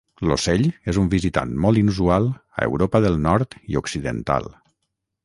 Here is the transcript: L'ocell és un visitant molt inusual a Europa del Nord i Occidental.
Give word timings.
L'ocell 0.29 0.63
és 0.93 0.97
un 1.01 1.11
visitant 1.11 1.51
molt 1.65 1.81
inusual 1.81 2.25
a 2.31 2.65
Europa 2.71 3.03
del 3.05 3.21
Nord 3.27 3.55
i 3.75 3.81
Occidental. 3.83 4.49